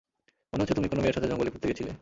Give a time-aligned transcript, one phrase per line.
[0.51, 1.89] মনে হচ্ছে তুমি কোনো মেয়ের সাথে জঙ্গলে ঘুরতে গেছিলে?